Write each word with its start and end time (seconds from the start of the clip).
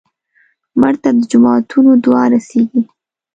مړه 0.79 0.97
ته 1.03 1.09
د 1.17 1.19
جوماتونو 1.31 1.91
دعا 2.05 2.23
رسېږي 2.33 2.81